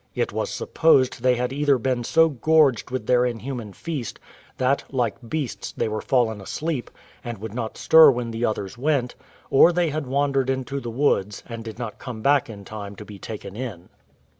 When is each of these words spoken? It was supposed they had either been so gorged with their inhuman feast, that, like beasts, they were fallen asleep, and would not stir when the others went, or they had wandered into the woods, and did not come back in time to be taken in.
It 0.15 0.31
was 0.33 0.49
supposed 0.49 1.21
they 1.21 1.35
had 1.35 1.53
either 1.53 1.77
been 1.77 2.03
so 2.03 2.27
gorged 2.27 2.89
with 2.89 3.05
their 3.05 3.23
inhuman 3.23 3.71
feast, 3.73 4.17
that, 4.57 4.83
like 4.89 5.29
beasts, 5.29 5.73
they 5.77 5.87
were 5.87 6.01
fallen 6.01 6.41
asleep, 6.41 6.89
and 7.23 7.37
would 7.37 7.53
not 7.53 7.77
stir 7.77 8.09
when 8.09 8.31
the 8.31 8.43
others 8.43 8.79
went, 8.79 9.13
or 9.51 9.71
they 9.71 9.89
had 9.91 10.07
wandered 10.07 10.49
into 10.49 10.79
the 10.79 10.89
woods, 10.89 11.43
and 11.47 11.63
did 11.63 11.77
not 11.77 11.99
come 11.99 12.23
back 12.23 12.49
in 12.49 12.65
time 12.65 12.95
to 12.95 13.05
be 13.05 13.19
taken 13.19 13.55
in. 13.55 13.89